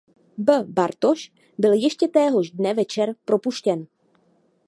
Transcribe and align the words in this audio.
B. 0.37 0.63
Bartoš 0.69 1.31
byl 1.57 1.73
ještě 1.73 2.07
téhož 2.07 2.51
dne 2.51 2.73
večer 2.73 3.15
propuštěn. 3.25 3.85